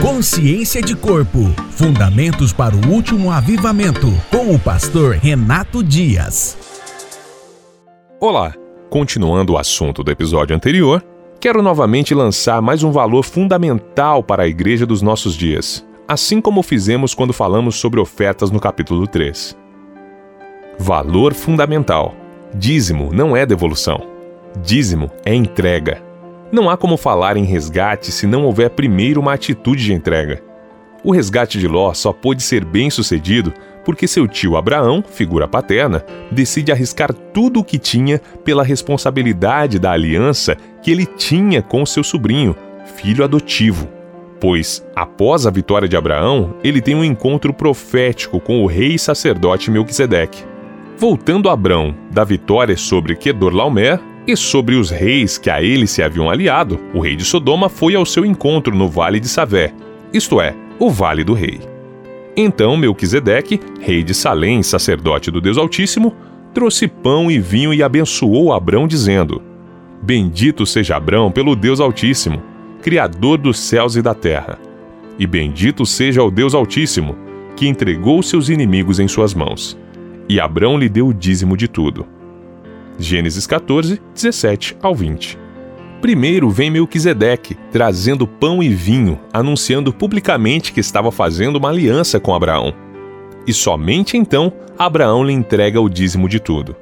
[0.00, 1.40] Consciência de Corpo
[1.72, 6.56] Fundamentos para o Último Avivamento, com o pastor Renato Dias.
[8.18, 8.54] Olá,
[8.88, 11.04] continuando o assunto do episódio anterior,
[11.38, 16.62] quero novamente lançar mais um valor fundamental para a igreja dos nossos dias, assim como
[16.62, 19.54] fizemos quando falamos sobre ofertas no capítulo 3.
[20.78, 22.14] Valor fundamental:
[22.54, 24.00] dízimo não é devolução,
[24.62, 26.09] dízimo é entrega.
[26.52, 30.42] Não há como falar em resgate se não houver primeiro uma atitude de entrega.
[31.04, 33.52] O resgate de Ló só pôde ser bem sucedido
[33.84, 39.92] porque seu tio Abraão, figura paterna, decide arriscar tudo o que tinha pela responsabilidade da
[39.92, 42.54] aliança que ele tinha com seu sobrinho,
[42.96, 43.88] filho adotivo.
[44.40, 49.70] Pois, após a vitória de Abraão, ele tem um encontro profético com o rei sacerdote
[49.70, 50.44] Melquisedeque.
[50.98, 56.02] Voltando a Abrão da vitória sobre Kedorlaomer, e sobre os reis que a ele se
[56.02, 59.74] haviam aliado, o rei de Sodoma foi ao seu encontro no vale de Savé,
[60.12, 61.60] isto é, o vale do rei.
[62.36, 66.14] Então Melquisedeque, rei de Salém, sacerdote do Deus Altíssimo,
[66.54, 69.42] trouxe pão e vinho e abençoou Abrão, dizendo:
[70.00, 72.42] Bendito seja Abrão pelo Deus Altíssimo,
[72.80, 74.58] Criador dos céus e da terra.
[75.18, 77.16] E bendito seja o Deus Altíssimo,
[77.56, 79.76] que entregou seus inimigos em suas mãos.
[80.28, 82.06] E Abrão lhe deu o dízimo de tudo.
[83.00, 85.38] Gênesis 14, 17 ao 20.
[86.02, 92.34] Primeiro vem Melquisedeque, trazendo pão e vinho, anunciando publicamente que estava fazendo uma aliança com
[92.34, 92.74] Abraão.
[93.46, 96.76] E somente então Abraão lhe entrega o dízimo de tudo.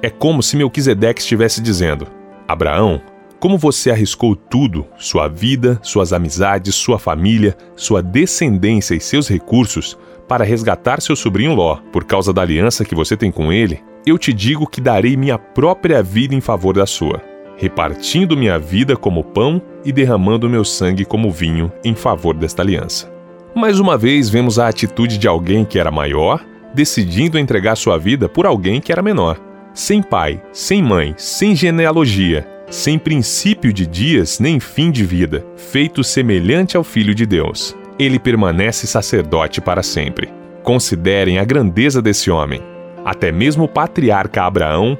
[0.00, 2.06] É como se Melquisedeque estivesse dizendo:
[2.46, 3.00] Abraão,
[3.40, 9.98] como você arriscou tudo, sua vida, suas amizades, sua família, sua descendência e seus recursos,
[10.28, 14.16] para resgatar seu sobrinho Ló, por causa da aliança que você tem com ele, eu
[14.16, 17.20] te digo que darei minha própria vida em favor da sua,
[17.56, 23.12] repartindo minha vida como pão e derramando meu sangue como vinho em favor desta aliança.
[23.52, 26.40] Mais uma vez vemos a atitude de alguém que era maior,
[26.72, 29.40] decidindo entregar sua vida por alguém que era menor.
[29.74, 36.04] Sem pai, sem mãe, sem genealogia, sem princípio de dias nem fim de vida, feito
[36.04, 37.76] semelhante ao Filho de Deus.
[37.98, 40.28] Ele permanece sacerdote para sempre.
[40.62, 42.75] Considerem a grandeza desse homem
[43.06, 44.98] até mesmo o patriarca Abraão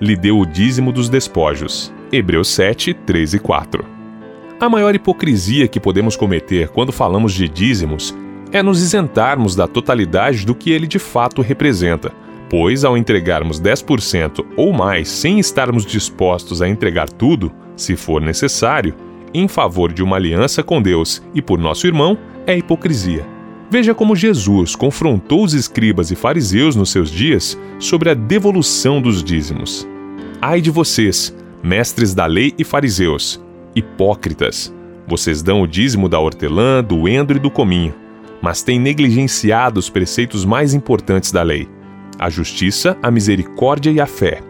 [0.00, 1.92] lhe deu o dízimo dos despojos.
[2.12, 3.84] Hebreus 7, 3 e 4.
[4.60, 8.16] A maior hipocrisia que podemos cometer quando falamos de dízimos
[8.52, 12.12] é nos isentarmos da totalidade do que ele de fato representa,
[12.48, 18.94] pois ao entregarmos 10% ou mais sem estarmos dispostos a entregar tudo, se for necessário,
[19.34, 22.16] em favor de uma aliança com Deus e por nosso irmão,
[22.46, 23.37] é hipocrisia.
[23.70, 29.22] Veja como Jesus confrontou os escribas e fariseus nos seus dias sobre a devolução dos
[29.22, 29.86] dízimos.
[30.40, 33.38] Ai de vocês, mestres da lei e fariseus,
[33.76, 34.74] hipócritas!
[35.06, 37.94] Vocês dão o dízimo da hortelã, do endro e do cominho,
[38.40, 41.68] mas têm negligenciado os preceitos mais importantes da lei:
[42.18, 44.40] a justiça, a misericórdia e a fé.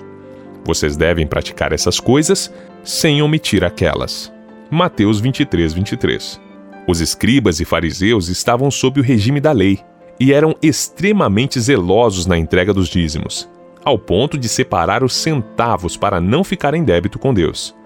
[0.64, 2.52] Vocês devem praticar essas coisas
[2.84, 4.32] sem omitir aquelas.
[4.70, 6.47] Mateus 23, 23.
[6.88, 9.78] Os escribas e fariseus estavam sob o regime da lei
[10.18, 13.46] e eram extremamente zelosos na entrega dos dízimos,
[13.84, 17.76] ao ponto de separar os centavos para não ficar em débito com Deus.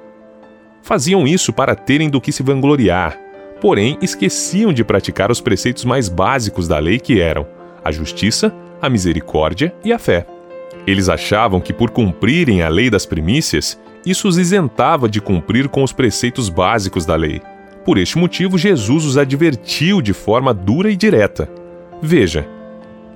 [0.82, 3.18] Faziam isso para terem do que se vangloriar,
[3.60, 7.44] porém esqueciam de praticar os preceitos mais básicos da lei que eram
[7.84, 10.24] a justiça, a misericórdia e a fé.
[10.86, 13.76] Eles achavam que por cumprirem a lei das primícias,
[14.06, 17.42] isso os isentava de cumprir com os preceitos básicos da lei.
[17.84, 21.48] Por este motivo, Jesus os advertiu de forma dura e direta.
[22.00, 22.47] Veja,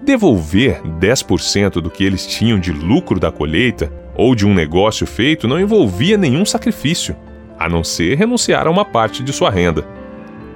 [0.03, 5.47] devolver 10% do que eles tinham de lucro da colheita ou de um negócio feito
[5.47, 7.16] não envolvia nenhum sacrifício,
[7.59, 9.87] a não ser renunciar a uma parte de sua renda.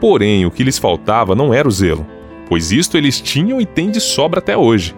[0.01, 2.07] Porém, o que lhes faltava não era o zelo,
[2.49, 4.95] pois isto eles tinham e têm de sobra até hoje.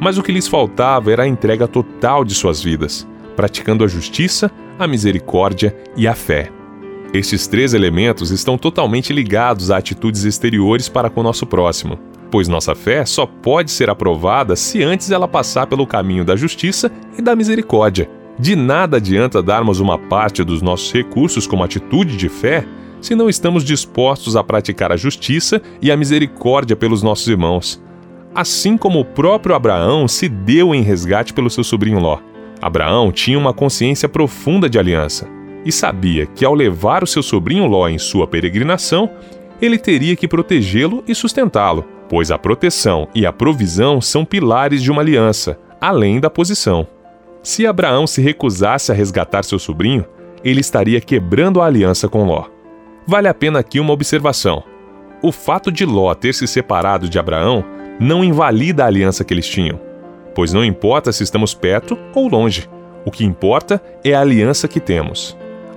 [0.00, 4.50] Mas o que lhes faltava era a entrega total de suas vidas, praticando a justiça,
[4.78, 6.50] a misericórdia e a fé.
[7.14, 11.96] Estes três elementos estão totalmente ligados a atitudes exteriores para com o nosso próximo,
[12.28, 16.90] pois nossa fé só pode ser aprovada se antes ela passar pelo caminho da justiça
[17.16, 18.10] e da misericórdia.
[18.36, 22.66] De nada adianta darmos uma parte dos nossos recursos como atitude de fé
[23.00, 27.80] se não estamos dispostos a praticar a justiça e a misericórdia pelos nossos irmãos.
[28.34, 32.18] Assim como o próprio Abraão se deu em resgate pelo seu sobrinho Ló.
[32.60, 35.33] Abraão tinha uma consciência profunda de aliança
[35.64, 39.10] e sabia que ao levar o seu sobrinho Ló em sua peregrinação,
[39.60, 44.90] ele teria que protegê-lo e sustentá-lo, pois a proteção e a provisão são pilares de
[44.90, 46.86] uma aliança, além da posição.
[47.42, 50.04] Se Abraão se recusasse a resgatar seu sobrinho,
[50.42, 52.46] ele estaria quebrando a aliança com Ló.
[53.06, 54.62] Vale a pena aqui uma observação.
[55.22, 57.64] o fato de Ló ter se separado de Abraão
[57.98, 59.80] não invalida a aliança que eles tinham,
[60.34, 62.68] pois não importa se estamos perto ou longe,
[63.06, 65.34] o que importa é a aliança que temos.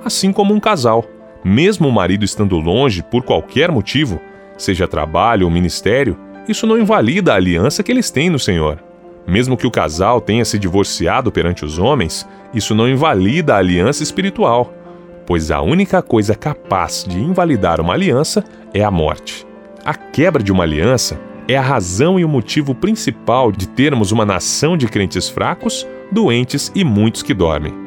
[0.08, 1.04] Assim como um casal,
[1.44, 4.22] mesmo o marido estando longe por qualquer motivo,
[4.58, 6.18] seja trabalho ou ministério,
[6.48, 8.82] isso não invalida a aliança que eles têm no Senhor.
[9.28, 14.02] Mesmo que o casal tenha se divorciado perante os homens, isso não invalida a aliança
[14.02, 14.74] espiritual,
[15.26, 19.46] pois a única coisa capaz de invalidar uma aliança é a morte.
[19.84, 21.20] A quebra de uma aliança
[21.50, 26.72] é a razão e o motivo principal de termos uma nação de crentes fracos, doentes
[26.74, 27.87] e muitos que dormem.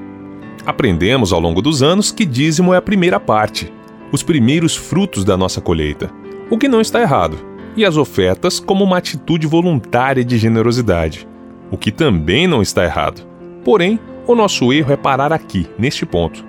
[0.65, 3.73] Aprendemos ao longo dos anos que dízimo é a primeira parte,
[4.13, 6.11] os primeiros frutos da nossa colheita,
[6.51, 7.39] o que não está errado,
[7.77, 11.27] e as ofertas como uma atitude voluntária de generosidade,
[11.71, 13.27] o que também não está errado.
[13.65, 16.45] Porém, o nosso erro é parar aqui, neste ponto,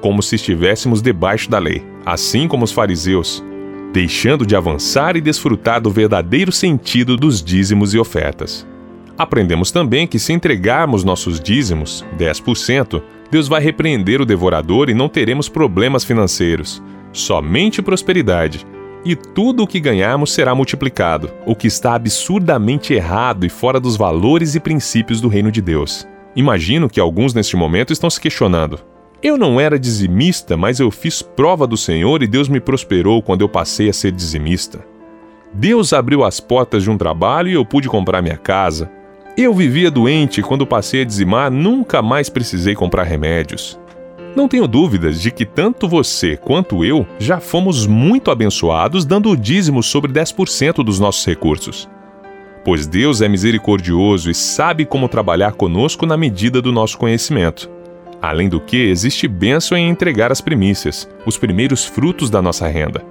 [0.00, 3.44] como se estivéssemos debaixo da lei, assim como os fariseus,
[3.92, 8.66] deixando de avançar e desfrutar do verdadeiro sentido dos dízimos e ofertas.
[9.16, 15.08] Aprendemos também que se entregarmos nossos dízimos, 10%, Deus vai repreender o devorador e não
[15.08, 16.82] teremos problemas financeiros,
[17.12, 18.66] somente prosperidade.
[19.04, 23.96] E tudo o que ganharmos será multiplicado, o que está absurdamente errado e fora dos
[23.96, 26.06] valores e princípios do reino de Deus.
[26.34, 28.80] Imagino que alguns neste momento estão se questionando:
[29.22, 33.42] eu não era dizimista, mas eu fiz prova do Senhor e Deus me prosperou quando
[33.42, 34.84] eu passei a ser dizimista.
[35.52, 38.90] Deus abriu as portas de um trabalho e eu pude comprar minha casa.
[39.36, 43.76] Eu vivia doente e quando passei a dizimar nunca mais precisei comprar remédios.
[44.36, 49.36] Não tenho dúvidas de que tanto você quanto eu já fomos muito abençoados dando o
[49.36, 51.88] dízimo sobre 10% dos nossos recursos.
[52.64, 57.68] Pois Deus é misericordioso e sabe como trabalhar conosco na medida do nosso conhecimento.
[58.22, 63.04] Além do que, existe bênção em entregar as primícias, os primeiros frutos da nossa renda.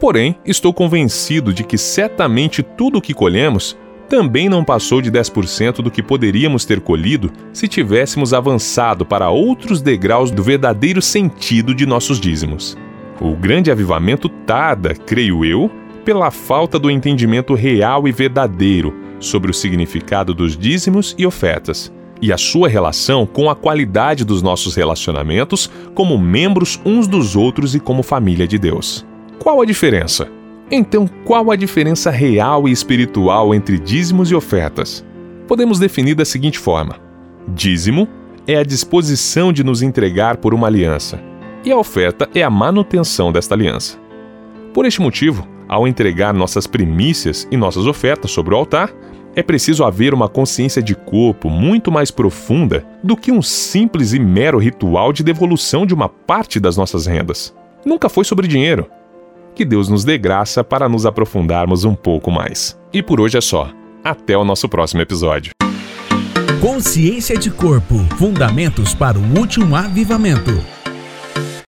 [0.00, 3.76] Porém, estou convencido de que certamente tudo o que colhemos
[4.08, 9.82] também não passou de 10% do que poderíamos ter colhido se tivéssemos avançado para outros
[9.82, 12.76] degraus do verdadeiro sentido de nossos dízimos.
[13.20, 15.70] O grande avivamento tarda, creio eu,
[16.04, 22.32] pela falta do entendimento real e verdadeiro sobre o significado dos dízimos e ofertas, e
[22.32, 27.80] a sua relação com a qualidade dos nossos relacionamentos como membros uns dos outros e
[27.80, 29.04] como família de Deus.
[29.38, 30.37] Qual a diferença?
[30.70, 35.04] Então, qual a diferença real e espiritual entre dízimos e ofertas?
[35.46, 36.96] Podemos definir da seguinte forma:
[37.48, 38.06] dízimo
[38.46, 41.22] é a disposição de nos entregar por uma aliança,
[41.64, 43.98] e a oferta é a manutenção desta aliança.
[44.74, 48.92] Por este motivo, ao entregar nossas primícias e nossas ofertas sobre o altar,
[49.34, 54.18] é preciso haver uma consciência de corpo muito mais profunda do que um simples e
[54.18, 57.54] mero ritual de devolução de uma parte das nossas rendas.
[57.86, 58.86] Nunca foi sobre dinheiro,
[59.58, 62.78] que Deus nos dê graça para nos aprofundarmos um pouco mais.
[62.92, 63.68] E por hoje é só.
[64.04, 65.50] Até o nosso próximo episódio.
[66.60, 70.77] Consciência de Corpo Fundamentos para o Último Avivamento.